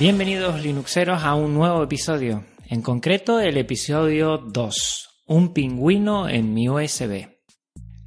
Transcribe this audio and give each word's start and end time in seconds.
Bienvenidos 0.00 0.60
Linuxeros 0.60 1.22
a 1.22 1.36
un 1.36 1.54
nuevo 1.54 1.80
episodio, 1.84 2.44
en 2.68 2.82
concreto 2.82 3.38
el 3.38 3.56
episodio 3.56 4.38
2, 4.38 5.22
un 5.28 5.54
pingüino 5.54 6.28
en 6.28 6.52
mi 6.52 6.68
USB. 6.68 7.28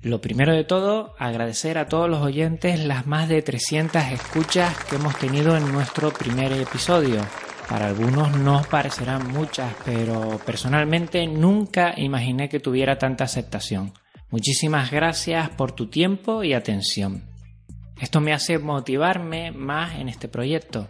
Lo 0.02 0.20
primero 0.20 0.54
de 0.54 0.66
todo, 0.66 1.16
agradecer 1.18 1.78
a 1.78 1.88
todos 1.88 2.10
los 2.10 2.22
oyentes 2.22 2.82
las 2.82 3.08
más 3.08 3.30
de 3.30 3.42
300 3.42 4.04
escuchas 4.12 4.76
que 4.84 4.98
hemos 4.98 5.18
tenido 5.18 5.56
en 5.56 5.72
nuestro 5.72 6.12
primer 6.12 6.52
episodio. 6.52 7.26
Para 7.70 7.88
algunos 7.88 8.38
no 8.38 8.64
parecerán 8.70 9.32
muchas, 9.32 9.74
pero 9.86 10.42
personalmente 10.46 11.26
nunca 11.26 11.94
imaginé 11.96 12.50
que 12.50 12.60
tuviera 12.60 12.98
tanta 12.98 13.24
aceptación. 13.24 13.94
Muchísimas 14.30 14.92
gracias 14.92 15.52
por 15.52 15.72
tu 15.72 15.88
tiempo 15.88 16.44
y 16.44 16.52
atención. 16.52 17.24
Esto 18.02 18.20
me 18.20 18.34
hace 18.34 18.60
motivarme 18.60 19.52
más 19.52 19.96
en 19.96 20.10
este 20.10 20.28
proyecto. 20.28 20.90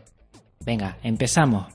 Venga, 0.68 0.98
empezamos. 1.02 1.66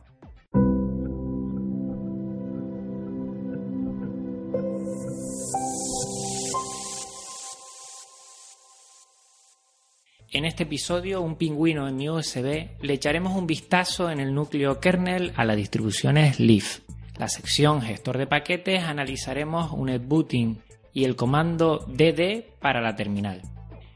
En 10.31 10.45
este 10.45 10.65
episodio, 10.65 11.23
un 11.23 11.37
pingüino 11.37 11.89
en 11.89 11.97
mi 11.97 12.11
USB, 12.11 12.69
le 12.83 12.93
echaremos 12.93 13.35
un 13.35 13.47
vistazo 13.47 14.11
en 14.11 14.21
el 14.21 14.35
núcleo 14.35 14.79
kernel 14.79 15.33
a 15.37 15.47
las 15.47 15.57
distribuciones 15.57 16.39
Leaf. 16.39 16.81
La 17.17 17.29
sección 17.29 17.81
gestor 17.81 18.19
de 18.19 18.27
paquetes 18.27 18.83
analizaremos 18.83 19.73
un 19.73 19.87
netbooting 19.87 20.61
y 20.93 21.05
el 21.05 21.17
comando 21.17 21.87
dd 21.89 22.45
para 22.61 22.83
la 22.83 22.95
terminal. 22.95 23.41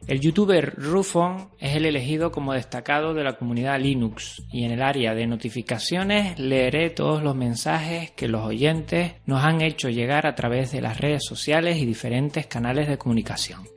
El 0.06 0.20
youtuber 0.20 0.74
Rufon 0.76 1.48
es 1.58 1.74
el 1.74 1.84
elegido 1.84 2.30
como 2.30 2.52
destacado 2.52 3.12
de 3.12 3.24
la 3.24 3.36
comunidad 3.36 3.80
Linux 3.80 4.40
y 4.52 4.64
en 4.64 4.70
el 4.70 4.80
área 4.80 5.14
de 5.14 5.26
notificaciones 5.26 6.38
leeré 6.38 6.90
todos 6.90 7.24
los 7.24 7.34
mensajes 7.34 8.12
que 8.12 8.28
los 8.28 8.44
oyentes 8.44 9.14
nos 9.26 9.44
han 9.44 9.62
hecho 9.62 9.88
llegar 9.88 10.28
a 10.28 10.36
través 10.36 10.70
de 10.70 10.80
las 10.80 11.00
redes 11.00 11.24
sociales 11.24 11.78
y 11.78 11.86
diferentes 11.86 12.46
canales 12.46 12.86
de 12.86 12.98
comunicación. 12.98 13.75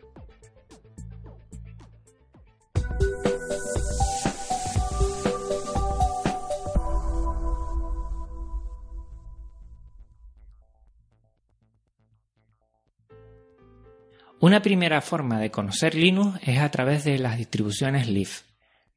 Una 14.41 14.61
primera 14.61 15.01
forma 15.01 15.37
de 15.37 15.51
conocer 15.51 15.95
Linux 15.95 16.39
es 16.43 16.59
a 16.59 16.71
través 16.71 17.03
de 17.03 17.19
las 17.19 17.37
distribuciones 17.37 18.07
Leaf. 18.07 18.43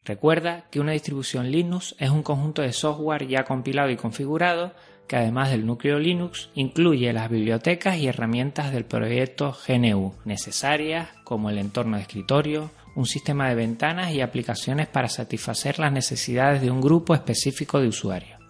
Recuerda 0.05 0.67
que 0.71 0.79
una 0.79 0.93
distribución 0.93 1.51
Linux 1.51 1.97
es 1.99 2.11
un 2.11 2.23
conjunto 2.23 2.63
de 2.63 2.73
software 2.73 3.27
ya 3.27 3.43
compilado 3.43 3.91
y 3.91 3.97
configurado 3.97 4.73
que 5.09 5.17
además 5.17 5.51
del 5.51 5.67
núcleo 5.67 5.99
Linux 5.99 6.49
incluye 6.55 7.13
las 7.13 7.29
bibliotecas 7.29 7.97
y 7.97 8.07
herramientas 8.07 8.73
del 8.73 8.85
proyecto 8.85 9.57
GNU 9.67 10.15
necesarias 10.25 11.09
como 11.25 11.51
el 11.51 11.59
entorno 11.59 11.97
de 11.97 12.03
escritorio, 12.03 12.71
un 12.95 13.07
sistema 13.07 13.49
de 13.49 13.57
ventanas 13.57 14.13
y 14.13 14.21
aplicaciones 14.21 14.87
para 14.87 15.09
satisfacer 15.09 15.81
las 15.81 15.93
necesidades 15.93 16.63
de 16.63 16.71
un 16.71 16.81
grupo 16.81 17.15
específico 17.15 17.81
de 17.81 17.89
usuarios. 17.89 18.42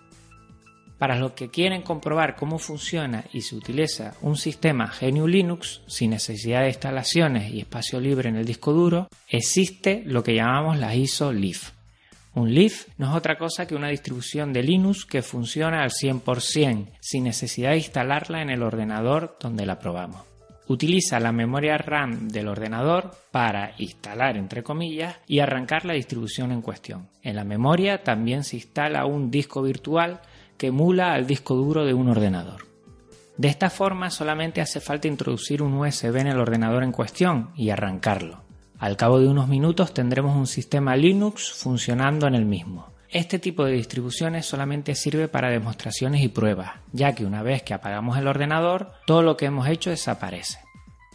Para 1.02 1.16
los 1.16 1.32
que 1.32 1.50
quieren 1.50 1.82
comprobar 1.82 2.36
cómo 2.36 2.60
funciona 2.60 3.24
y 3.32 3.40
se 3.40 3.56
utiliza 3.56 4.14
un 4.22 4.36
sistema 4.36 4.92
GNU 5.00 5.26
Linux 5.26 5.80
sin 5.88 6.10
necesidad 6.10 6.60
de 6.60 6.68
instalaciones 6.68 7.52
y 7.52 7.58
espacio 7.58 8.00
libre 8.00 8.28
en 8.28 8.36
el 8.36 8.44
disco 8.44 8.72
duro, 8.72 9.08
existe 9.28 10.04
lo 10.06 10.22
que 10.22 10.36
llamamos 10.36 10.78
la 10.78 10.94
ISO 10.94 11.32
Leaf. 11.32 11.72
Un 12.36 12.54
Leaf 12.54 12.86
no 12.98 13.10
es 13.10 13.16
otra 13.16 13.36
cosa 13.36 13.66
que 13.66 13.74
una 13.74 13.88
distribución 13.88 14.52
de 14.52 14.62
Linux 14.62 15.04
que 15.04 15.22
funciona 15.22 15.82
al 15.82 15.90
100% 15.90 16.86
sin 17.00 17.24
necesidad 17.24 17.70
de 17.70 17.78
instalarla 17.78 18.40
en 18.40 18.50
el 18.50 18.62
ordenador 18.62 19.36
donde 19.40 19.66
la 19.66 19.80
probamos. 19.80 20.22
Utiliza 20.68 21.18
la 21.18 21.32
memoria 21.32 21.78
RAM 21.78 22.28
del 22.28 22.46
ordenador 22.46 23.10
para 23.32 23.74
instalar, 23.78 24.36
entre 24.36 24.62
comillas, 24.62 25.16
y 25.26 25.40
arrancar 25.40 25.84
la 25.84 25.94
distribución 25.94 26.52
en 26.52 26.62
cuestión. 26.62 27.08
En 27.24 27.34
la 27.34 27.42
memoria 27.42 28.04
también 28.04 28.44
se 28.44 28.54
instala 28.54 29.04
un 29.04 29.32
disco 29.32 29.62
virtual 29.62 30.20
que 30.62 30.68
emula 30.68 31.12
al 31.12 31.26
disco 31.26 31.56
duro 31.56 31.84
de 31.84 31.92
un 31.92 32.08
ordenador. 32.08 32.68
De 33.36 33.48
esta 33.48 33.68
forma 33.68 34.10
solamente 34.10 34.60
hace 34.60 34.78
falta 34.78 35.08
introducir 35.08 35.60
un 35.60 35.74
USB 35.74 36.14
en 36.18 36.28
el 36.28 36.38
ordenador 36.38 36.84
en 36.84 36.92
cuestión 36.92 37.50
y 37.56 37.70
arrancarlo. 37.70 38.44
Al 38.78 38.96
cabo 38.96 39.18
de 39.18 39.26
unos 39.26 39.48
minutos 39.48 39.92
tendremos 39.92 40.36
un 40.36 40.46
sistema 40.46 40.94
Linux 40.94 41.50
funcionando 41.50 42.28
en 42.28 42.36
el 42.36 42.44
mismo. 42.44 42.92
Este 43.10 43.40
tipo 43.40 43.64
de 43.64 43.72
distribuciones 43.72 44.46
solamente 44.46 44.94
sirve 44.94 45.26
para 45.26 45.50
demostraciones 45.50 46.22
y 46.22 46.28
pruebas, 46.28 46.70
ya 46.92 47.12
que 47.12 47.24
una 47.24 47.42
vez 47.42 47.64
que 47.64 47.74
apagamos 47.74 48.16
el 48.16 48.28
ordenador, 48.28 48.92
todo 49.04 49.22
lo 49.22 49.36
que 49.36 49.46
hemos 49.46 49.66
hecho 49.66 49.90
desaparece. 49.90 50.60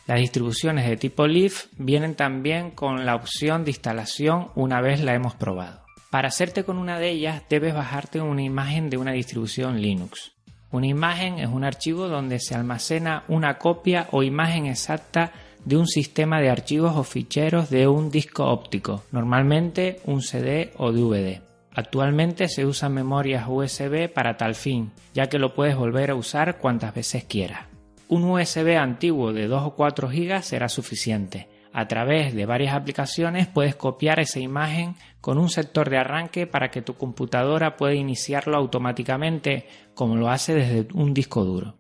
Las 0.08 0.20
distribuciones 0.20 0.90
de 0.90 0.98
tipo 0.98 1.26
Leaf 1.26 1.68
vienen 1.78 2.16
también 2.16 2.72
con 2.72 3.06
la 3.06 3.16
opción 3.16 3.64
de 3.64 3.72
instalación 3.72 4.50
una 4.56 4.82
vez 4.82 5.00
la 5.00 5.14
hemos 5.14 5.36
probado. 5.36 5.87
Para 6.10 6.30
hacerte 6.30 6.64
con 6.64 6.78
una 6.78 7.00
de 7.00 7.10
ellas 7.10 7.44
debes 7.50 7.74
bajarte 7.74 8.22
una 8.22 8.42
imagen 8.42 8.90
de 8.90 8.98
una 8.98 9.12
distribución 9.12 9.82
Linux. 9.82 10.32
Una 10.72 10.88
imagen 10.88 11.40
es 11.40 11.50
un 11.50 11.66
archivo 11.66 12.08
donde 12.08 12.40
se 12.40 12.56
almacena 12.56 13.24
una 13.28 13.58
copia 13.58 14.08
o 14.12 14.24
imagen 14.24 14.68
exacta 14.68 15.34
de 15.66 15.76
un 15.76 15.86
sistema 15.86 16.40
de 16.40 16.50
archivos 16.50 16.96
o 16.96 17.04
ficheros 17.04 17.70
de 17.70 17.88
un 17.88 18.10
disco 18.10 18.46
óptico, 18.46 19.04
normalmente 19.12 20.00
un 20.06 20.22
CD 20.22 20.72
o 20.78 20.94
DVD. 20.94 21.42
Actualmente 21.74 22.48
se 22.48 22.66
usan 22.66 22.94
memorias 22.94 23.46
USB 23.48 24.10
para 24.12 24.38
tal 24.38 24.56
fin, 24.56 24.92
ya 25.14 25.28
que 25.28 25.40
lo 25.40 25.54
puedes 25.54 25.76
volver 25.76 26.12
a 26.12 26.16
usar 26.16 26.58
cuantas 26.58 26.96
veces 26.96 27.26
quieras. 27.26 27.66
Un 28.08 28.24
USB 28.24 28.78
antiguo 28.78 29.34
de 29.34 29.48
2 29.48 29.64
o 29.64 29.76
4 29.76 30.08
GB 30.08 30.42
será 30.42 30.70
suficiente 30.70 31.50
a 31.74 31.88
través 31.88 32.34
de 32.34 32.46
varias 32.46 32.74
aplicaciones 32.74 33.48
puedes 33.48 33.76
copiar 33.76 34.20
esa 34.20 34.40
imagen 34.40 34.96
con 35.22 35.38
un 35.38 35.50
sector 35.50 35.90
de 35.90 35.98
arranque 35.98 36.48
para 36.48 36.72
que 36.72 36.82
tu 36.82 36.96
computadora 36.96 37.78
pueda 37.78 37.94
iniciarlo 37.94 38.58
automáticamente 38.58 39.68
como 39.94 40.16
lo 40.16 40.30
hace 40.30 40.54
desde 40.54 40.88
un 40.94 41.14
disco 41.14 41.44
duro. 41.44 41.78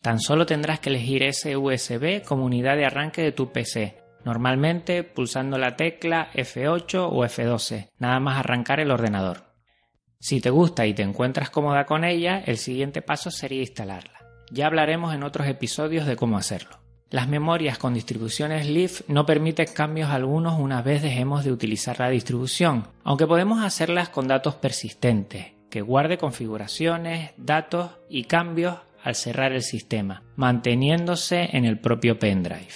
Tan 0.00 0.20
solo 0.20 0.46
tendrás 0.46 0.80
que 0.80 0.90
elegir 0.90 1.22
ese 1.22 1.56
USB 1.56 2.22
como 2.24 2.44
unidad 2.44 2.76
de 2.76 2.86
arranque 2.86 3.22
de 3.22 3.32
tu 3.32 3.52
PC, 3.52 3.98
normalmente 4.24 5.04
pulsando 5.04 5.58
la 5.58 5.76
tecla 5.76 6.30
F8 6.32 7.08
o 7.10 7.24
F12, 7.24 7.90
nada 7.98 8.20
más 8.20 8.38
arrancar 8.38 8.80
el 8.80 8.90
ordenador. 8.90 9.48
Si 10.20 10.40
te 10.40 10.50
gusta 10.50 10.86
y 10.86 10.94
te 10.94 11.02
encuentras 11.02 11.50
cómoda 11.50 11.84
con 11.84 12.04
ella, 12.04 12.42
el 12.44 12.58
siguiente 12.58 13.02
paso 13.02 13.30
sería 13.30 13.60
instalarla. 13.60 14.18
Ya 14.50 14.66
hablaremos 14.66 15.14
en 15.14 15.22
otros 15.22 15.46
episodios 15.46 16.06
de 16.06 16.16
cómo 16.16 16.38
hacerlo. 16.38 16.87
Las 17.10 17.26
memorias 17.26 17.78
con 17.78 17.94
distribuciones 17.94 18.66
Leaf 18.66 19.00
no 19.08 19.24
permiten 19.24 19.68
cambios 19.72 20.10
algunos 20.10 20.60
una 20.60 20.82
vez 20.82 21.00
dejemos 21.00 21.42
de 21.42 21.52
utilizar 21.52 21.98
la 21.98 22.10
distribución, 22.10 22.86
aunque 23.02 23.26
podemos 23.26 23.64
hacerlas 23.64 24.10
con 24.10 24.28
datos 24.28 24.56
persistentes, 24.56 25.46
que 25.70 25.80
guarde 25.80 26.18
configuraciones, 26.18 27.30
datos 27.38 27.92
y 28.10 28.24
cambios 28.24 28.76
al 29.02 29.14
cerrar 29.14 29.52
el 29.52 29.62
sistema, 29.62 30.22
manteniéndose 30.36 31.48
en 31.56 31.64
el 31.64 31.80
propio 31.80 32.18
pendrive. 32.18 32.68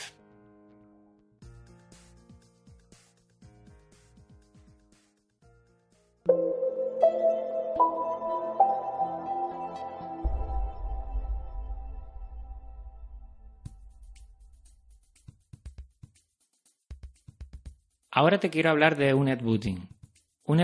Ahora 18.14 18.38
te 18.38 18.50
quiero 18.50 18.68
hablar 18.68 18.96
de 18.96 19.14
un 19.14 19.24
netbooting. 19.24 19.88
Un 20.44 20.58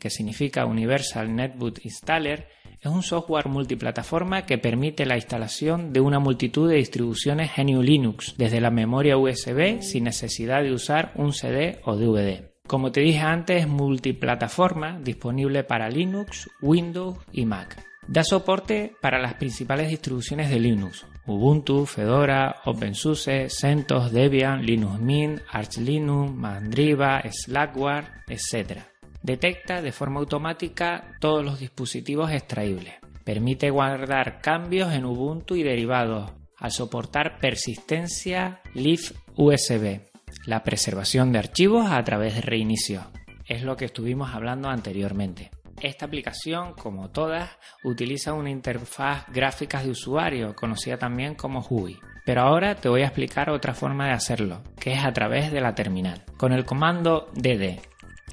que 0.00 0.10
significa 0.10 0.66
Universal 0.66 1.32
Netboot 1.32 1.84
Installer, 1.84 2.48
es 2.80 2.90
un 2.90 3.04
software 3.04 3.46
multiplataforma 3.46 4.44
que 4.44 4.58
permite 4.58 5.06
la 5.06 5.14
instalación 5.14 5.92
de 5.92 6.00
una 6.00 6.18
multitud 6.18 6.68
de 6.68 6.78
distribuciones 6.78 7.52
GNU 7.56 7.80
Linux 7.80 8.34
desde 8.36 8.60
la 8.60 8.72
memoria 8.72 9.16
USB 9.16 9.82
sin 9.82 10.02
necesidad 10.02 10.64
de 10.64 10.72
usar 10.72 11.12
un 11.14 11.32
CD 11.32 11.78
o 11.84 11.94
DVD. 11.94 12.50
Como 12.66 12.90
te 12.90 13.02
dije 13.02 13.20
antes, 13.20 13.62
es 13.62 13.68
multiplataforma 13.68 14.98
disponible 14.98 15.62
para 15.62 15.88
Linux, 15.88 16.50
Windows 16.60 17.18
y 17.30 17.46
Mac. 17.46 17.80
Da 18.08 18.24
soporte 18.24 18.96
para 19.00 19.20
las 19.20 19.34
principales 19.34 19.90
distribuciones 19.90 20.50
de 20.50 20.58
Linux, 20.58 21.06
Ubuntu, 21.26 21.86
Fedora, 21.86 22.56
OpenSUSE, 22.64 23.48
CentOS, 23.48 24.12
Debian, 24.12 24.64
Linux 24.64 25.00
Mint, 25.00 25.40
Arch 25.50 25.78
Linux, 25.78 26.32
Mandriva, 26.32 27.22
Slackware, 27.30 28.24
etc. 28.28 28.80
Detecta 29.22 29.80
de 29.80 29.92
forma 29.92 30.20
automática 30.20 31.16
todos 31.20 31.42
los 31.42 31.60
dispositivos 31.60 32.30
extraíbles. 32.30 32.94
Permite 33.24 33.70
guardar 33.70 34.42
cambios 34.42 34.92
en 34.92 35.06
Ubuntu 35.06 35.56
y 35.56 35.62
derivados 35.62 36.30
al 36.58 36.70
soportar 36.70 37.38
persistencia 37.38 38.60
Leaf 38.74 39.12
USB, 39.36 40.00
la 40.46 40.62
preservación 40.62 41.32
de 41.32 41.38
archivos 41.38 41.90
a 41.90 42.04
través 42.04 42.34
de 42.34 42.42
reinicio. 42.42 43.02
Es 43.46 43.62
lo 43.62 43.76
que 43.76 43.86
estuvimos 43.86 44.34
hablando 44.34 44.68
anteriormente. 44.68 45.50
Esta 45.80 46.06
aplicación, 46.06 46.74
como 46.74 47.10
todas, 47.10 47.50
utiliza 47.82 48.32
una 48.32 48.50
interfaz 48.50 49.26
gráfica 49.28 49.82
de 49.82 49.90
usuario, 49.90 50.54
conocida 50.54 50.96
también 50.96 51.34
como 51.34 51.62
GUI. 51.62 51.98
Pero 52.24 52.42
ahora 52.42 52.74
te 52.74 52.88
voy 52.88 53.02
a 53.02 53.06
explicar 53.06 53.50
otra 53.50 53.74
forma 53.74 54.06
de 54.06 54.12
hacerlo, 54.12 54.62
que 54.80 54.92
es 54.92 55.04
a 55.04 55.12
través 55.12 55.52
de 55.52 55.60
la 55.60 55.74
terminal. 55.74 56.24
Con 56.38 56.52
el 56.52 56.64
comando 56.64 57.30
dd. 57.34 57.80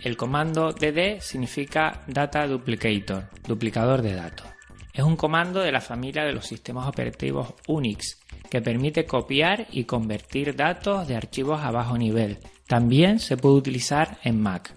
El 0.01 0.15
comando 0.15 0.71
dd 0.71 1.19
significa 1.19 2.03
Data 2.07 2.47
Duplicator, 2.47 3.29
duplicador 3.45 4.01
de 4.01 4.15
datos. 4.15 4.47
Es 4.93 5.03
un 5.03 5.15
comando 5.15 5.61
de 5.61 5.71
la 5.71 5.81
familia 5.81 6.23
de 6.23 6.33
los 6.33 6.45
sistemas 6.45 6.87
operativos 6.87 7.53
Unix 7.67 8.19
que 8.49 8.61
permite 8.61 9.05
copiar 9.05 9.67
y 9.71 9.85
convertir 9.85 10.55
datos 10.55 11.07
de 11.07 11.15
archivos 11.15 11.61
a 11.61 11.71
bajo 11.71 11.97
nivel. 11.97 12.39
También 12.67 13.19
se 13.19 13.37
puede 13.37 13.55
utilizar 13.55 14.17
en 14.23 14.41
Mac. 14.41 14.75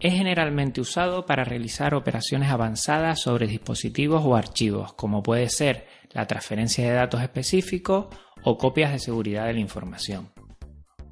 Es 0.00 0.14
generalmente 0.14 0.80
usado 0.80 1.26
para 1.26 1.42
realizar 1.42 1.92
operaciones 1.92 2.50
avanzadas 2.50 3.20
sobre 3.20 3.48
dispositivos 3.48 4.22
o 4.24 4.36
archivos, 4.36 4.92
como 4.92 5.24
puede 5.24 5.48
ser 5.48 5.88
la 6.12 6.24
transferencia 6.24 6.86
de 6.86 6.94
datos 6.94 7.20
específicos 7.20 8.06
o 8.44 8.56
copias 8.56 8.92
de 8.92 9.00
seguridad 9.00 9.46
de 9.46 9.54
la 9.54 9.60
información. 9.60 10.30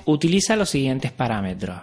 Utiliza 0.04 0.54
los 0.54 0.70
siguientes 0.70 1.10
parámetros. 1.10 1.80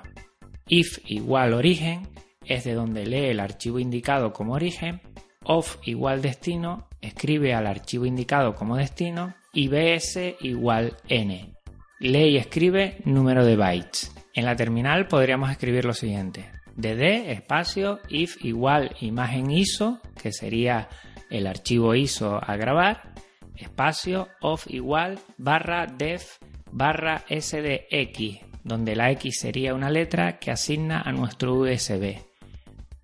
if 0.70 1.00
igual 1.04 1.54
origen 1.54 2.08
es 2.46 2.64
de 2.64 2.74
donde 2.74 3.06
lee 3.06 3.32
el 3.32 3.42
archivo 3.42 3.80
indicado 3.80 4.32
como 4.32 4.54
origen, 4.54 5.02
of 5.44 5.80
igual 5.84 6.22
destino 6.22 6.88
escribe 7.02 7.54
al 7.54 7.68
archivo 7.68 8.06
indicado 8.06 8.56
como 8.56 8.78
destino 8.78 9.36
y 9.52 9.68
bs 9.68 10.38
igual 10.40 10.96
n. 11.10 11.54
Lee 12.00 12.30
y 12.30 12.38
escribe 12.38 13.02
número 13.04 13.44
de 13.44 13.58
bytes. 13.58 14.16
En 14.34 14.46
la 14.46 14.56
terminal 14.56 15.08
podríamos 15.08 15.52
escribir 15.52 15.84
lo 15.84 15.94
siguiente 15.94 16.63
dd 16.76 17.32
espacio 17.32 18.00
if 18.10 18.44
igual 18.44 18.96
imagen 19.00 19.52
ISO, 19.52 20.00
que 20.22 20.32
sería 20.32 20.90
el 21.30 21.48
archivo 21.48 21.96
ISO 21.96 22.40
a 22.44 22.56
grabar, 22.56 23.14
espacio 23.56 24.30
of 24.42 24.66
igual 24.70 25.20
barra 25.38 25.86
def 25.88 26.40
barra 26.72 27.24
sdx, 27.30 28.42
donde 28.64 28.96
la 28.96 29.12
X 29.12 29.40
sería 29.40 29.74
una 29.74 29.90
letra 29.90 30.40
que 30.40 30.52
asigna 30.52 31.02
a 31.02 31.12
nuestro 31.12 31.54
USB. 31.56 32.18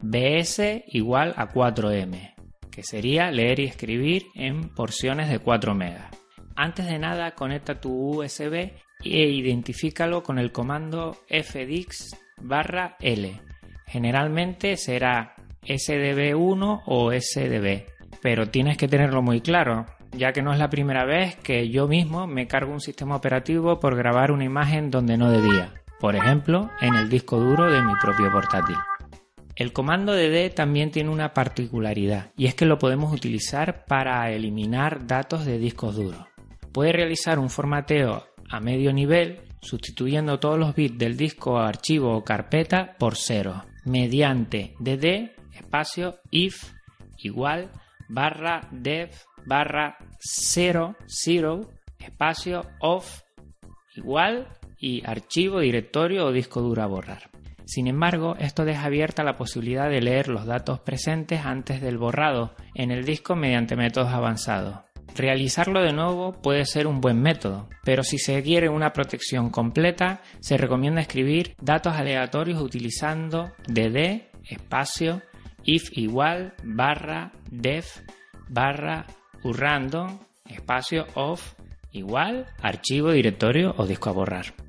BS 0.01 0.85
igual 0.87 1.33
a 1.37 1.49
4M, 1.49 2.35
que 2.71 2.83
sería 2.83 3.31
leer 3.31 3.59
y 3.59 3.65
escribir 3.65 4.25
en 4.33 4.69
porciones 4.69 5.29
de 5.29 5.39
4 5.39 5.75
megas. 5.75 6.15
Antes 6.55 6.87
de 6.87 6.99
nada, 6.99 7.35
conecta 7.35 7.79
tu 7.79 8.19
USB 8.19 8.71
e 9.03 9.29
identifícalo 9.29 10.23
con 10.23 10.39
el 10.39 10.51
comando 10.51 11.17
fdix 11.29 12.17
barra 12.41 12.97
L 12.99 13.48
Generalmente 13.89 14.77
será 14.77 15.33
SDB1 15.63 16.83
o 16.85 17.11
SDB, 17.11 17.87
pero 18.21 18.49
tienes 18.49 18.77
que 18.77 18.87
tenerlo 18.87 19.23
muy 19.23 19.41
claro, 19.41 19.87
ya 20.11 20.31
que 20.31 20.43
no 20.43 20.53
es 20.53 20.59
la 20.59 20.69
primera 20.69 21.05
vez 21.05 21.35
que 21.37 21.69
yo 21.69 21.87
mismo 21.87 22.27
me 22.27 22.47
cargo 22.47 22.71
un 22.71 22.81
sistema 22.81 23.15
operativo 23.15 23.79
por 23.79 23.95
grabar 23.95 24.31
una 24.31 24.43
imagen 24.43 24.91
donde 24.91 25.17
no 25.17 25.31
debía, 25.31 25.73
por 25.99 26.15
ejemplo, 26.15 26.69
en 26.81 26.93
el 26.93 27.09
disco 27.09 27.39
duro 27.39 27.71
de 27.71 27.81
mi 27.81 27.93
propio 27.99 28.31
portátil. 28.31 28.75
El 29.55 29.73
comando 29.73 30.13
dd 30.13 30.53
también 30.53 30.91
tiene 30.91 31.09
una 31.09 31.33
particularidad, 31.33 32.31
y 32.37 32.45
es 32.45 32.53
que 32.53 32.67
lo 32.67 32.77
podemos 32.77 33.11
utilizar 33.11 33.85
para 33.85 34.29
eliminar 34.29 35.07
datos 35.07 35.45
de 35.45 35.57
discos 35.57 35.95
duros. 35.95 36.27
Puede 36.71 36.93
realizar 36.93 37.39
un 37.39 37.49
formateo 37.49 38.27
a 38.51 38.59
medio 38.59 38.93
nivel 38.93 39.41
sustituyendo 39.61 40.39
todos 40.39 40.59
los 40.59 40.75
bits 40.75 40.99
del 40.99 41.17
disco, 41.17 41.57
archivo 41.57 42.15
o 42.15 42.23
carpeta 42.23 42.95
por 42.97 43.15
cero 43.17 43.63
mediante 43.85 44.75
dd 44.79 45.31
espacio 45.53 46.19
if 46.31 46.71
igual 47.17 47.69
barra 48.07 48.67
dev 48.71 49.11
barra 49.45 49.97
0 50.19 50.95
0 51.07 51.69
espacio 51.99 52.63
off 52.79 53.21
igual 53.95 54.47
y 54.79 55.03
archivo, 55.05 55.59
directorio 55.59 56.25
o 56.25 56.31
disco 56.31 56.61
duro 56.61 56.81
a 56.81 56.87
borrar. 56.87 57.29
Sin 57.65 57.87
embargo, 57.87 58.35
esto 58.39 58.65
deja 58.65 58.85
abierta 58.85 59.23
la 59.23 59.35
posibilidad 59.35 59.89
de 59.89 60.01
leer 60.01 60.27
los 60.27 60.45
datos 60.45 60.79
presentes 60.79 61.45
antes 61.45 61.81
del 61.81 61.97
borrado 61.97 62.55
en 62.73 62.89
el 62.89 63.05
disco 63.05 63.35
mediante 63.35 63.75
métodos 63.75 64.11
avanzados. 64.11 64.88
Realizarlo 65.19 65.81
de 65.81 65.91
nuevo 65.91 66.31
puede 66.31 66.63
ser 66.63 66.87
un 66.87 67.01
buen 67.01 67.21
método, 67.21 67.67
pero 67.83 68.03
si 68.03 68.17
se 68.17 68.41
quiere 68.41 68.69
una 68.69 68.93
protección 68.93 69.49
completa, 69.49 70.21
se 70.39 70.55
recomienda 70.55 71.01
escribir 71.01 71.55
datos 71.61 71.93
aleatorios 71.93 72.61
utilizando 72.61 73.51
dd 73.67 74.29
espacio 74.45 75.21
if 75.65 75.89
igual 75.97 76.53
barra 76.63 77.33
def 77.51 77.99
barra 78.47 79.07
urrandom 79.43 80.19
espacio 80.45 81.05
of 81.15 81.53
igual 81.91 82.45
archivo, 82.61 83.11
directorio 83.11 83.75
o 83.77 83.85
disco 83.85 84.11
a 84.11 84.13
borrar. 84.13 84.68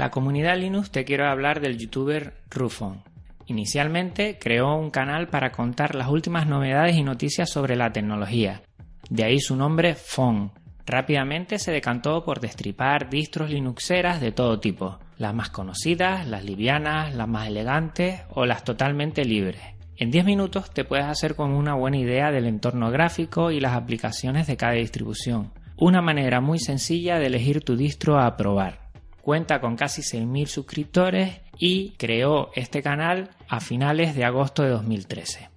La 0.00 0.10
comunidad 0.10 0.56
Linux 0.56 0.90
te 0.90 1.04
quiero 1.04 1.28
hablar 1.28 1.60
del 1.60 1.76
youtuber 1.76 2.32
Rufon. 2.48 3.02
Inicialmente 3.44 4.38
creó 4.40 4.74
un 4.74 4.90
canal 4.90 5.28
para 5.28 5.52
contar 5.52 5.94
las 5.94 6.08
últimas 6.08 6.46
novedades 6.46 6.96
y 6.96 7.02
noticias 7.02 7.50
sobre 7.50 7.76
la 7.76 7.92
tecnología. 7.92 8.62
De 9.10 9.24
ahí 9.24 9.40
su 9.40 9.56
nombre 9.56 9.94
Fon. 9.94 10.52
Rápidamente 10.86 11.58
se 11.58 11.70
decantó 11.70 12.24
por 12.24 12.40
destripar 12.40 13.10
distros 13.10 13.50
linuxeras 13.50 14.22
de 14.22 14.32
todo 14.32 14.58
tipo, 14.58 14.98
las 15.18 15.34
más 15.34 15.50
conocidas, 15.50 16.26
las 16.26 16.46
livianas, 16.46 17.14
las 17.14 17.28
más 17.28 17.48
elegantes 17.48 18.22
o 18.30 18.46
las 18.46 18.64
totalmente 18.64 19.26
libres. 19.26 19.60
En 19.98 20.10
10 20.10 20.24
minutos 20.24 20.70
te 20.70 20.84
puedes 20.84 21.04
hacer 21.04 21.34
con 21.34 21.50
una 21.50 21.74
buena 21.74 21.98
idea 21.98 22.30
del 22.30 22.46
entorno 22.46 22.90
gráfico 22.90 23.50
y 23.50 23.60
las 23.60 23.74
aplicaciones 23.74 24.46
de 24.46 24.56
cada 24.56 24.72
distribución. 24.72 25.52
Una 25.76 26.00
manera 26.00 26.40
muy 26.40 26.58
sencilla 26.58 27.18
de 27.18 27.26
elegir 27.26 27.62
tu 27.62 27.76
distro 27.76 28.18
a 28.18 28.34
probar 28.38 28.89
cuenta 29.30 29.60
con 29.60 29.76
casi 29.76 30.02
6.000 30.02 30.46
suscriptores 30.46 31.40
y 31.56 31.92
creó 31.92 32.50
este 32.56 32.82
canal 32.82 33.30
a 33.48 33.60
finales 33.60 34.16
de 34.16 34.24
agosto 34.24 34.64
de 34.64 34.70
2013. 34.70 35.50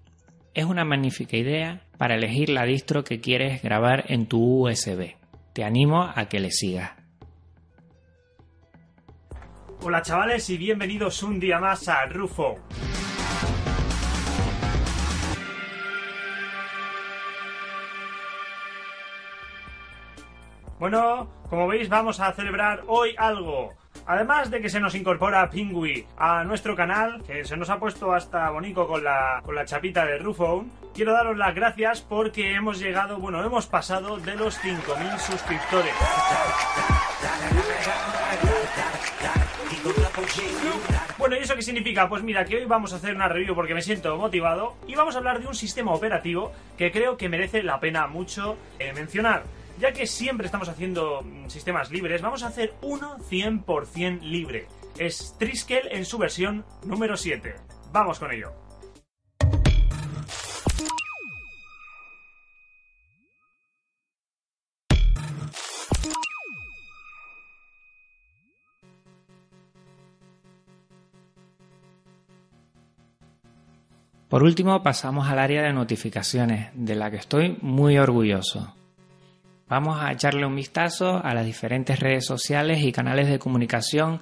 Es 0.54 0.66
una 0.66 0.86
magnífica 0.86 1.38
idea 1.38 1.82
para 1.98 2.14
elegir 2.14 2.50
la 2.50 2.66
distro 2.66 3.04
que 3.04 3.20
quieres 3.20 3.64
grabar 3.64 4.04
en 4.10 4.28
tu 4.28 4.68
USB. 4.68 5.16
Te 5.54 5.64
animo 5.64 6.04
a 6.04 6.30
que 6.30 6.40
le 6.40 6.52
sigas. 6.52 6.92
Hola 9.82 10.04
chavales 10.04 10.52
y 10.52 10.58
bienvenidos 10.60 11.24
un 11.24 11.40
día 11.40 11.58
más 11.58 11.88
a 11.88 12.06
Rufo. 12.06 12.60
Bueno, 20.84 21.30
como 21.50 21.66
veis 21.70 21.88
vamos 21.88 22.20
a 22.20 22.34
celebrar 22.34 22.84
hoy 22.88 23.16
algo. 23.18 23.72
Además 24.06 24.52
de 24.52 24.60
que 24.60 24.68
se 24.68 24.82
nos 24.82 24.96
incorpora 24.96 25.50
Pingui 25.50 26.06
a 26.18 26.44
nuestro 26.44 26.76
canal, 26.76 27.24
que 27.24 27.46
se 27.46 27.56
nos 27.56 27.70
ha 27.70 27.80
puesto 27.80 28.12
hasta 28.12 28.50
bonito 28.50 28.86
con 28.86 29.02
la, 29.02 29.40
con 29.46 29.56
la 29.56 29.64
chapita 29.64 30.06
de 30.06 30.18
Rufo, 30.18 30.66
quiero 30.94 31.14
daros 31.14 31.38
las 31.38 31.56
gracias 31.56 32.02
porque 32.02 32.54
hemos 32.56 32.80
llegado, 32.80 33.18
bueno, 33.18 33.42
hemos 33.42 33.66
pasado 33.66 34.18
de 34.18 34.36
los 34.36 34.60
5.000 34.60 35.18
suscriptores. 35.20 35.94
Bueno, 41.18 41.38
¿y 41.38 41.40
eso 41.40 41.56
qué 41.56 41.62
significa? 41.62 42.10
Pues 42.10 42.24
mira, 42.24 42.44
que 42.44 42.58
hoy 42.58 42.66
vamos 42.66 42.92
a 42.92 42.98
hacer 42.98 43.16
una 43.16 43.30
review 43.30 43.56
porque 43.56 43.74
me 43.74 43.82
siento 43.82 44.18
motivado 44.18 44.76
y 44.86 44.96
vamos 44.96 45.16
a 45.16 45.20
hablar 45.20 45.40
de 45.40 45.48
un 45.48 45.56
sistema 45.56 45.94
operativo 45.94 46.52
que 46.78 46.92
creo 46.92 47.16
que 47.16 47.30
merece 47.30 47.64
la 47.64 47.80
pena 47.80 48.06
mucho 48.08 48.58
eh, 48.80 48.92
mencionar. 48.92 49.44
Ya 49.80 49.92
que 49.92 50.08
siempre 50.08 50.46
estamos 50.46 50.70
haciendo 50.70 51.22
mm, 51.22 51.50
sistemas 51.50 51.92
libres, 51.92 52.22
vamos 52.22 52.44
a 52.44 52.48
hacer 52.48 52.74
uno 52.82 53.18
100% 53.18 54.22
libre. 54.22 54.68
Es 54.98 55.36
Triskel 55.40 55.88
en 55.92 56.06
su 56.06 56.18
versión 56.18 56.66
número 56.86 57.18
7. 57.18 57.56
Vamos 57.92 58.20
con 58.20 58.32
ello. 58.32 58.52
Por 74.34 74.42
último, 74.42 74.82
pasamos 74.82 75.28
al 75.28 75.38
área 75.38 75.62
de 75.62 75.74
notificaciones, 75.74 76.72
de 76.74 76.96
la 76.96 77.12
que 77.12 77.18
estoy 77.18 77.56
muy 77.62 78.00
orgulloso. 78.00 78.74
Vamos 79.74 79.98
a 80.00 80.12
echarle 80.12 80.46
un 80.46 80.56
vistazo 80.56 81.20
a 81.26 81.34
las 81.34 81.48
diferentes 81.48 82.00
redes 82.00 82.28
sociales 82.28 82.84
y 82.84 82.92
canales 82.92 83.28
de 83.28 83.40
comunicación 83.40 84.20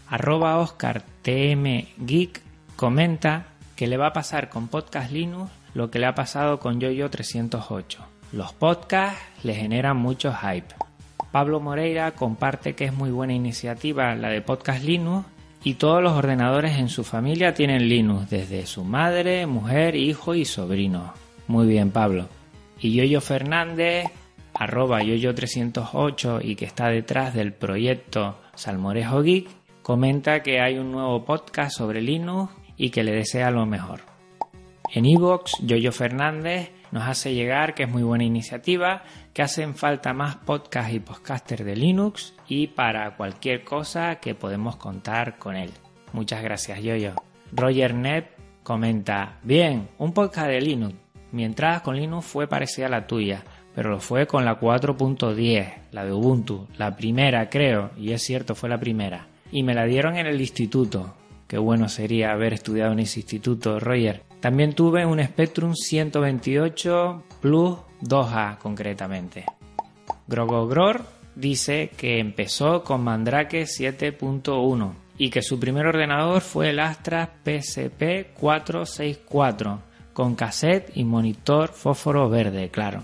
Arroba 0.08 0.58
Oscar 0.58 1.02
Geek 1.24 2.40
comenta 2.76 3.46
que 3.74 3.88
le 3.88 3.96
va 3.96 4.06
a 4.08 4.12
pasar 4.12 4.48
con 4.48 4.68
Podcast 4.68 5.10
Linux 5.10 5.50
lo 5.74 5.90
que 5.90 5.98
le 5.98 6.06
ha 6.06 6.14
pasado 6.14 6.60
con 6.60 6.78
YoYo 6.78 7.10
308. 7.10 8.06
Los 8.30 8.52
podcasts 8.52 9.20
le 9.42 9.56
generan 9.56 9.96
mucho 9.96 10.32
hype. 10.32 10.72
Pablo 11.32 11.58
Moreira 11.58 12.12
comparte 12.12 12.76
que 12.76 12.84
es 12.84 12.92
muy 12.92 13.10
buena 13.10 13.32
iniciativa 13.32 14.14
la 14.14 14.28
de 14.28 14.40
Podcast 14.40 14.84
Linux 14.84 15.26
y 15.64 15.74
todos 15.74 16.00
los 16.00 16.12
ordenadores 16.12 16.78
en 16.78 16.88
su 16.88 17.02
familia 17.02 17.54
tienen 17.54 17.88
Linux, 17.88 18.30
desde 18.30 18.66
su 18.66 18.84
madre, 18.84 19.46
mujer, 19.46 19.96
hijo 19.96 20.36
y 20.36 20.44
sobrino. 20.44 21.23
Muy 21.46 21.66
bien, 21.66 21.90
Pablo. 21.90 22.28
Y 22.80 22.94
Yoyo 22.94 23.20
Fernández, 23.20 24.06
arroba 24.54 25.02
Yoyo308 25.02 26.40
y 26.42 26.56
que 26.56 26.64
está 26.64 26.88
detrás 26.88 27.34
del 27.34 27.52
proyecto 27.52 28.38
Salmorejo 28.54 29.22
Geek, 29.22 29.48
comenta 29.82 30.42
que 30.42 30.60
hay 30.60 30.78
un 30.78 30.92
nuevo 30.92 31.24
podcast 31.24 31.76
sobre 31.76 32.00
Linux 32.00 32.52
y 32.76 32.90
que 32.90 33.04
le 33.04 33.12
desea 33.12 33.50
lo 33.50 33.66
mejor. 33.66 34.00
En 34.92 35.06
Evox, 35.06 35.58
Yoyo 35.60 35.92
Fernández 35.92 36.70
nos 36.92 37.08
hace 37.08 37.34
llegar 37.34 37.74
que 37.74 37.82
es 37.82 37.90
muy 37.90 38.02
buena 38.02 38.24
iniciativa, 38.24 39.02
que 39.32 39.42
hacen 39.42 39.74
falta 39.74 40.12
más 40.12 40.36
podcasts 40.36 40.94
y 40.94 41.00
podcasters 41.00 41.64
de 41.64 41.74
Linux 41.74 42.34
y 42.48 42.68
para 42.68 43.16
cualquier 43.16 43.64
cosa 43.64 44.16
que 44.16 44.34
podemos 44.34 44.76
contar 44.76 45.38
con 45.38 45.56
él. 45.56 45.72
Muchas 46.12 46.42
gracias, 46.42 46.80
Yoyo. 46.80 47.14
Roger 47.50 47.94
Net 47.94 48.26
comenta, 48.62 49.38
bien, 49.42 49.88
un 49.98 50.12
podcast 50.12 50.48
de 50.48 50.60
Linux. 50.60 51.03
Mi 51.34 51.44
entrada 51.44 51.82
con 51.82 51.96
Linux 51.96 52.26
fue 52.26 52.46
parecida 52.46 52.86
a 52.86 52.90
la 52.90 53.08
tuya, 53.08 53.42
pero 53.74 53.90
lo 53.90 53.98
fue 53.98 54.24
con 54.24 54.44
la 54.44 54.60
4.10, 54.60 55.72
la 55.90 56.04
de 56.04 56.12
Ubuntu, 56.12 56.68
la 56.78 56.94
primera 56.94 57.50
creo, 57.50 57.90
y 57.96 58.12
es 58.12 58.22
cierto, 58.22 58.54
fue 58.54 58.68
la 58.68 58.78
primera 58.78 59.26
y 59.50 59.64
me 59.64 59.74
la 59.74 59.84
dieron 59.84 60.16
en 60.16 60.28
el 60.28 60.40
instituto. 60.40 61.16
Qué 61.48 61.58
bueno 61.58 61.88
sería 61.88 62.30
haber 62.30 62.52
estudiado 62.52 62.92
en 62.92 63.00
ese 63.00 63.18
instituto, 63.18 63.80
Roger. 63.80 64.22
También 64.38 64.74
tuve 64.74 65.04
un 65.04 65.20
Spectrum 65.24 65.74
128 65.74 67.24
Plus 67.40 67.78
2A 68.00 68.58
concretamente. 68.58 69.44
Grogogror 70.28 71.02
dice 71.34 71.90
que 71.96 72.20
empezó 72.20 72.84
con 72.84 73.02
Mandrake 73.02 73.64
7.1 73.64 74.92
y 75.18 75.30
que 75.30 75.42
su 75.42 75.58
primer 75.58 75.86
ordenador 75.86 76.42
fue 76.42 76.70
el 76.70 76.78
Astra 76.78 77.28
PSP 77.44 78.34
464 78.38 79.93
con 80.14 80.34
cassette 80.36 80.96
y 80.96 81.04
monitor 81.04 81.68
fósforo 81.68 82.30
verde, 82.30 82.70
claro. 82.70 83.02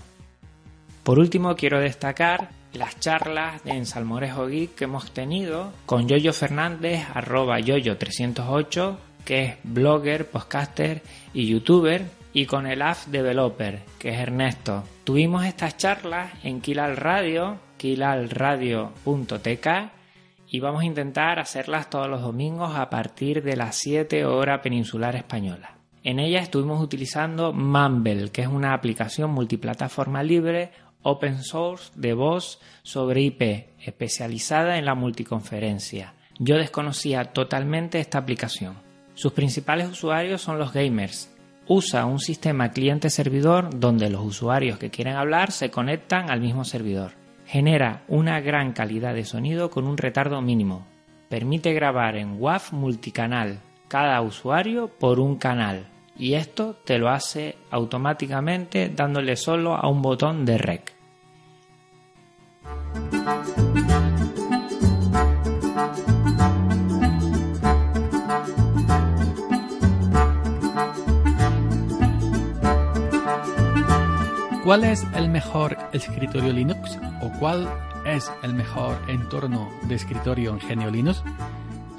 Por 1.03 1.19
último 1.19 1.55
quiero 1.55 1.79
destacar 1.79 2.49
las 2.73 2.99
charlas 2.99 3.61
en 3.65 3.85
Salmorejo 3.85 4.47
Geek 4.47 4.73
que 4.75 4.85
hemos 4.85 5.11
tenido 5.11 5.71
con 5.85 6.07
Yoyo 6.07 6.33
Fernández, 6.33 7.05
arroba 7.13 7.59
Yoyo308, 7.59 8.95
que 9.25 9.43
es 9.43 9.55
blogger, 9.63 10.27
podcaster 10.29 11.03
y 11.33 11.47
youtuber, 11.47 12.05
y 12.33 12.45
con 12.45 12.65
el 12.65 12.81
app 12.81 12.97
developer, 13.07 13.81
que 13.99 14.09
es 14.09 14.19
Ernesto. 14.19 14.83
Tuvimos 15.03 15.43
estas 15.45 15.75
charlas 15.77 16.31
en 16.43 16.61
Kilal 16.61 16.95
Radio, 16.95 17.59
kilalradio.tk, 17.77 19.67
y 20.47 20.59
vamos 20.59 20.81
a 20.81 20.85
intentar 20.85 21.39
hacerlas 21.39 21.89
todos 21.89 22.07
los 22.07 22.21
domingos 22.21 22.75
a 22.75 22.89
partir 22.89 23.43
de 23.43 23.57
las 23.57 23.75
7 23.75 24.25
hora 24.25 24.61
peninsular 24.61 25.15
española. 25.15 25.80
En 26.03 26.19
ella 26.19 26.39
estuvimos 26.39 26.81
utilizando 26.81 27.53
Mumble, 27.53 28.31
que 28.31 28.41
es 28.41 28.47
una 28.47 28.73
aplicación 28.73 29.31
multiplataforma 29.31 30.23
libre 30.23 30.71
open 31.03 31.43
source 31.43 31.91
de 31.95 32.13
voz 32.13 32.59
sobre 32.83 33.21
IP, 33.21 33.67
especializada 33.79 34.77
en 34.77 34.85
la 34.85 34.95
multiconferencia. 34.95 36.13
Yo 36.39 36.57
desconocía 36.57 37.25
totalmente 37.25 37.99
esta 37.99 38.17
aplicación. 38.17 38.75
Sus 39.13 39.33
principales 39.33 39.89
usuarios 39.89 40.41
son 40.41 40.57
los 40.57 40.73
gamers. 40.73 41.31
Usa 41.67 42.05
un 42.05 42.19
sistema 42.19 42.71
cliente-servidor 42.71 43.79
donde 43.79 44.09
los 44.09 44.25
usuarios 44.25 44.79
que 44.79 44.89
quieren 44.89 45.15
hablar 45.15 45.51
se 45.51 45.69
conectan 45.69 46.31
al 46.31 46.41
mismo 46.41 46.65
servidor. 46.65 47.11
Genera 47.45 48.03
una 48.07 48.39
gran 48.39 48.73
calidad 48.73 49.13
de 49.13 49.25
sonido 49.25 49.69
con 49.69 49.85
un 49.85 49.97
retardo 49.97 50.41
mínimo. 50.41 50.87
Permite 51.29 51.73
grabar 51.73 52.15
en 52.17 52.41
WAV 52.41 52.73
multicanal, 52.73 53.59
cada 53.91 54.21
usuario 54.21 54.87
por 54.87 55.19
un 55.19 55.35
canal 55.35 55.85
y 56.17 56.35
esto 56.35 56.77
te 56.85 56.97
lo 56.97 57.09
hace 57.09 57.57
automáticamente 57.71 58.87
dándole 58.87 59.35
solo 59.35 59.75
a 59.75 59.89
un 59.89 60.01
botón 60.01 60.45
de 60.45 60.57
rec. 60.57 60.93
¿Cuál 74.63 74.85
es 74.85 75.05
el 75.15 75.27
mejor 75.27 75.77
escritorio 75.91 76.53
Linux 76.53 76.97
o 77.21 77.29
cuál 77.39 77.67
es 78.05 78.31
el 78.41 78.53
mejor 78.53 78.97
entorno 79.09 79.69
de 79.83 79.95
escritorio 79.95 80.51
en 80.51 80.61
Genio 80.61 80.89
Linux? 80.89 81.21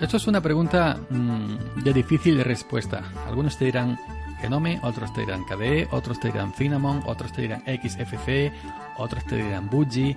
Esto 0.02 0.16
es 0.16 0.26
una 0.26 0.40
pregunta 0.40 0.98
mm, 1.10 1.84
de 1.84 1.92
difícil 1.92 2.42
respuesta. 2.42 3.04
Algunos 3.28 3.56
te 3.56 3.66
dirán 3.66 3.96
Genome, 4.40 4.80
otros 4.82 5.14
te 5.14 5.20
dirán 5.20 5.44
KDE, 5.44 5.86
otros 5.92 6.18
te 6.18 6.32
dirán 6.32 6.52
Cinnamon, 6.52 7.04
otros 7.06 7.32
te 7.32 7.42
dirán 7.42 7.60
XFC, 7.60 8.52
otros 8.98 9.24
te 9.26 9.36
dirán 9.36 9.70
Budgie. 9.70 10.16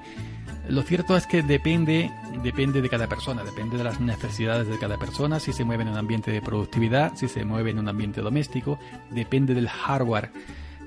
Lo 0.70 0.82
cierto 0.82 1.16
es 1.16 1.28
que 1.28 1.44
depende, 1.44 2.12
depende 2.42 2.82
de 2.82 2.90
cada 2.90 3.06
persona, 3.06 3.44
depende 3.44 3.78
de 3.78 3.84
las 3.84 4.02
necesidades 4.02 4.68
de 4.68 4.80
cada 4.80 4.98
persona, 4.98 5.40
si 5.40 5.54
se 5.54 5.64
mueve 5.64 5.84
en 5.84 5.90
un 5.90 5.98
ambiente 5.98 6.32
de 6.32 6.42
productividad, 6.42 7.16
si 7.16 7.28
se 7.28 7.46
mueve 7.46 7.70
en 7.70 7.78
un 7.78 7.88
ambiente 7.88 8.22
doméstico, 8.22 8.80
depende 9.12 9.54
del 9.54 9.70
hardware 9.70 10.32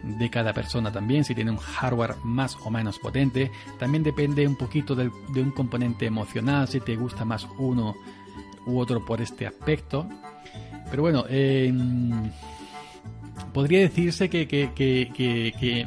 de 0.02 0.28
cada 0.28 0.52
persona 0.52 0.90
también, 0.90 1.23
si 1.23 1.37
tiene 1.37 1.52
un 1.52 1.59
hardware 1.59 2.17
más 2.25 2.57
o 2.64 2.71
menos 2.71 2.99
potente, 2.99 3.52
también 3.78 4.02
depende 4.02 4.45
un 4.45 4.57
poquito 4.57 4.97
de, 4.97 5.09
de 5.28 5.40
un 5.40 5.52
componente 5.52 6.07
emocional, 6.07 6.67
si 6.67 6.81
te 6.81 6.97
gusta 6.97 7.25
más 7.25 7.47
uno 7.59 7.95
u 8.69 8.79
otro 8.79 9.05
por 9.05 9.21
este 9.21 9.47
aspecto. 9.47 10.09
Pero 10.91 11.03
bueno, 11.03 11.25
podría 13.53 13.81
decirse 13.81 14.29
que, 14.31 14.47
que, 14.47 15.87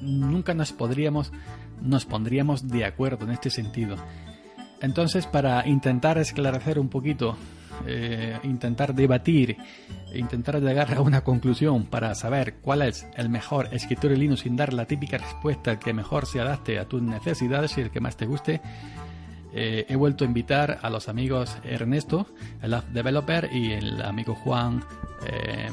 nunca 0.00 0.54
nos 0.54 0.72
podríamos 0.72 1.32
nos 1.80 2.04
pondríamos 2.06 2.66
de 2.68 2.84
acuerdo 2.84 3.24
en 3.24 3.30
este 3.30 3.50
sentido. 3.50 3.96
Entonces, 4.80 5.26
para 5.26 5.66
intentar 5.66 6.18
esclarecer 6.18 6.78
un 6.78 6.88
poquito, 6.88 7.36
eh, 7.86 8.38
intentar 8.42 8.94
debatir, 8.94 9.56
intentar 10.14 10.60
llegar 10.60 10.94
a 10.94 11.00
una 11.00 11.22
conclusión 11.22 11.86
para 11.86 12.14
saber 12.14 12.56
cuál 12.56 12.82
es 12.82 13.06
el 13.16 13.28
mejor 13.28 13.68
escritorio 13.72 14.16
Linux 14.16 14.40
sin 14.40 14.56
dar 14.56 14.72
la 14.72 14.86
típica 14.86 15.18
respuesta 15.18 15.78
que 15.78 15.92
mejor 15.92 16.26
se 16.26 16.40
adapte 16.40 16.78
a 16.78 16.86
tus 16.86 17.02
necesidades 17.02 17.76
y 17.78 17.82
el 17.82 17.90
que 17.90 18.00
más 18.00 18.16
te 18.16 18.26
guste, 18.26 18.60
eh, 19.60 19.86
he 19.88 19.96
vuelto 19.96 20.22
a 20.22 20.28
invitar 20.28 20.78
a 20.82 20.88
los 20.88 21.08
amigos 21.08 21.56
Ernesto, 21.64 22.28
el 22.62 22.74
app 22.74 22.86
developer, 22.90 23.50
y 23.52 23.72
el 23.72 24.00
amigo 24.02 24.36
Juan, 24.36 24.84
eh, 25.26 25.68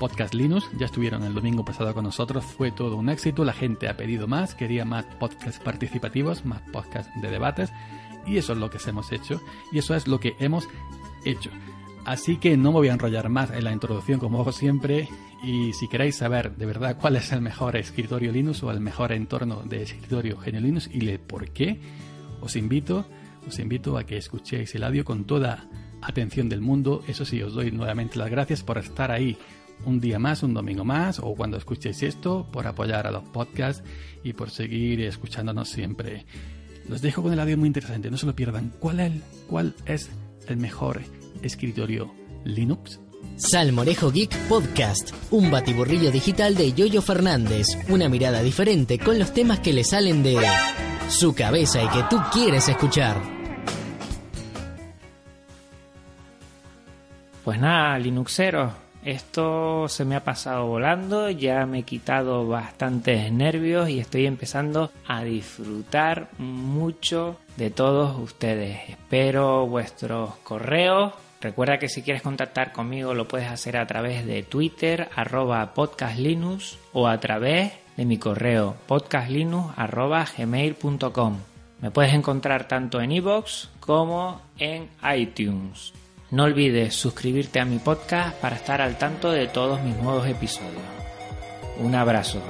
Podcast 0.00 0.34
Linux. 0.34 0.68
Ya 0.76 0.86
estuvieron 0.86 1.22
el 1.22 1.32
domingo 1.32 1.64
pasado 1.64 1.94
con 1.94 2.02
nosotros, 2.02 2.44
fue 2.44 2.72
todo 2.72 2.96
un 2.96 3.08
éxito. 3.08 3.44
La 3.44 3.52
gente 3.52 3.88
ha 3.88 3.96
pedido 3.96 4.26
más, 4.26 4.56
quería 4.56 4.84
más 4.84 5.04
podcasts 5.20 5.60
participativos, 5.62 6.44
más 6.44 6.62
podcasts 6.72 7.12
de 7.22 7.30
debates, 7.30 7.72
y 8.26 8.38
eso 8.38 8.54
es 8.54 8.58
lo 8.58 8.70
que 8.70 8.78
hemos 8.84 9.12
hecho, 9.12 9.40
y 9.70 9.78
eso 9.78 9.94
es 9.94 10.08
lo 10.08 10.18
que 10.18 10.34
hemos 10.40 10.68
hecho. 11.24 11.50
Así 12.04 12.38
que 12.38 12.56
no 12.56 12.72
me 12.72 12.78
voy 12.78 12.88
a 12.88 12.94
enrollar 12.94 13.28
más 13.28 13.52
en 13.52 13.62
la 13.62 13.70
introducción 13.70 14.18
como 14.18 14.40
hago 14.40 14.50
siempre 14.50 15.08
y 15.44 15.72
si 15.74 15.86
queréis 15.86 16.16
saber 16.16 16.56
de 16.56 16.66
verdad 16.66 16.96
cuál 17.00 17.14
es 17.14 17.30
el 17.30 17.40
mejor 17.40 17.76
escritorio 17.76 18.32
Linux 18.32 18.64
o 18.64 18.72
el 18.72 18.80
mejor 18.80 19.12
entorno 19.12 19.62
de 19.62 19.82
escritorio 19.82 20.36
Genio 20.38 20.60
Linux 20.60 20.90
y 20.92 21.08
el 21.08 21.20
por 21.20 21.50
qué, 21.50 21.78
os 22.42 22.56
invito, 22.56 23.06
os 23.46 23.58
invito 23.58 23.96
a 23.96 24.04
que 24.04 24.18
escuchéis 24.18 24.74
el 24.74 24.84
audio 24.84 25.04
con 25.04 25.24
toda 25.24 25.68
atención 26.02 26.48
del 26.48 26.60
mundo. 26.60 27.02
Eso 27.08 27.24
sí, 27.24 27.42
os 27.42 27.54
doy 27.54 27.70
nuevamente 27.70 28.18
las 28.18 28.30
gracias 28.30 28.62
por 28.62 28.78
estar 28.78 29.10
ahí 29.10 29.38
un 29.84 30.00
día 30.00 30.18
más, 30.18 30.42
un 30.42 30.54
domingo 30.54 30.84
más, 30.84 31.18
o 31.18 31.34
cuando 31.34 31.56
escuchéis 31.56 32.02
esto, 32.02 32.46
por 32.52 32.66
apoyar 32.66 33.06
a 33.06 33.10
los 33.10 33.24
podcasts 33.24 33.82
y 34.22 34.32
por 34.32 34.50
seguir 34.50 35.00
escuchándonos 35.00 35.68
siempre. 35.68 36.26
Los 36.88 37.00
dejo 37.00 37.22
con 37.22 37.32
el 37.32 37.40
audio 37.40 37.56
muy 37.56 37.68
interesante, 37.68 38.10
no 38.10 38.16
se 38.16 38.26
lo 38.26 38.34
pierdan. 38.34 38.72
¿Cuál 38.78 39.00
es, 39.00 39.12
cuál 39.48 39.74
es 39.86 40.10
el 40.48 40.56
mejor 40.56 41.00
escritorio 41.42 42.12
Linux? 42.44 43.00
Salmorejo 43.36 44.10
Geek 44.10 44.36
Podcast, 44.48 45.12
un 45.30 45.50
batiburrillo 45.50 46.10
digital 46.10 46.54
de 46.54 46.72
Yoyo 46.72 47.02
Fernández, 47.02 47.66
una 47.88 48.08
mirada 48.08 48.42
diferente 48.42 48.98
con 48.98 49.18
los 49.18 49.32
temas 49.32 49.60
que 49.60 49.72
le 49.72 49.84
salen 49.84 50.22
de 50.22 50.38
su 51.08 51.34
cabeza 51.34 51.82
y 51.82 51.88
que 51.88 52.02
tú 52.08 52.20
quieres 52.32 52.68
escuchar. 52.68 53.16
Pues 57.44 57.58
nada, 57.58 57.98
Linuxero, 57.98 58.72
esto 59.04 59.88
se 59.88 60.04
me 60.04 60.14
ha 60.14 60.22
pasado 60.22 60.66
volando, 60.66 61.28
ya 61.28 61.66
me 61.66 61.80
he 61.80 61.82
quitado 61.82 62.46
bastantes 62.46 63.32
nervios 63.32 63.88
y 63.88 63.98
estoy 63.98 64.26
empezando 64.26 64.92
a 65.08 65.24
disfrutar 65.24 66.28
mucho 66.38 67.38
de 67.56 67.70
todos 67.70 68.16
ustedes. 68.18 68.78
Espero 68.88 69.66
vuestros 69.66 70.36
correos. 70.44 71.14
Recuerda 71.40 71.78
que 71.78 71.88
si 71.88 72.02
quieres 72.02 72.22
contactar 72.22 72.70
conmigo 72.70 73.12
lo 73.14 73.26
puedes 73.26 73.48
hacer 73.50 73.76
a 73.76 73.86
través 73.88 74.24
de 74.24 74.44
Twitter, 74.44 75.08
arroba 75.16 75.74
podcastlinux 75.74 76.78
o 76.92 77.08
a 77.08 77.18
través 77.18 77.72
de 77.96 78.04
mi 78.04 78.18
correo 78.18 78.76
podcastlinux.gmail.com. 78.86 81.36
Me 81.80 81.90
puedes 81.90 82.14
encontrar 82.14 82.68
tanto 82.68 83.00
en 83.00 83.10
iVoox 83.12 83.68
como 83.80 84.42
en 84.58 84.88
iTunes. 85.16 85.92
No 86.30 86.44
olvides 86.44 86.94
suscribirte 86.94 87.58
a 87.60 87.64
mi 87.64 87.78
podcast 87.78 88.36
para 88.40 88.56
estar 88.56 88.80
al 88.80 88.96
tanto 88.96 89.30
de 89.30 89.48
todos 89.48 89.82
mis 89.82 89.96
nuevos 89.96 90.26
episodios. 90.26 90.82
Un 91.78 91.94
abrazo. 91.94 92.40